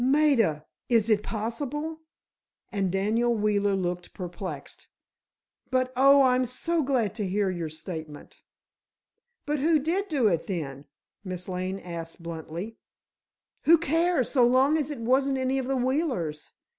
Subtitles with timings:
[0.03, 0.65] "Maida!
[0.89, 1.99] Is it possible?"
[2.71, 4.87] and Daniel Wheeler looked perplexed.
[5.69, 8.41] "But, oh, I'm so glad to hear your statement."
[9.45, 10.85] "But who did do it, then?"
[11.23, 12.77] Miss Lane asked, bluntly.
[13.65, 16.51] "Who cares, so long as it wasn't any of the Wheelers!"